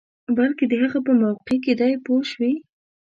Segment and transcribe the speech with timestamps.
[0.37, 2.53] بلکې د هغه په موقع کې دی پوه شوې!.